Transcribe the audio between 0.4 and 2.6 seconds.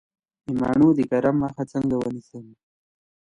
د مڼو د کرم مخه څنګه ونیسم؟